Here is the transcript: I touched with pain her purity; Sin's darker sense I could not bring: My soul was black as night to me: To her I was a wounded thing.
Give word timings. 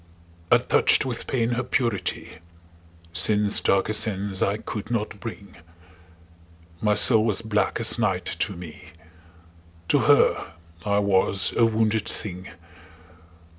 I 0.51 0.57
touched 0.57 1.05
with 1.05 1.27
pain 1.27 1.51
her 1.51 1.61
purity; 1.63 2.39
Sin's 3.13 3.59
darker 3.59 3.93
sense 3.93 4.41
I 4.41 4.57
could 4.57 4.89
not 4.89 5.19
bring: 5.19 5.57
My 6.81 6.95
soul 6.95 7.23
was 7.23 7.43
black 7.43 7.79
as 7.79 7.99
night 7.99 8.25
to 8.39 8.55
me: 8.55 8.85
To 9.89 9.99
her 9.99 10.53
I 10.83 10.97
was 10.97 11.53
a 11.55 11.67
wounded 11.67 12.09
thing. 12.09 12.47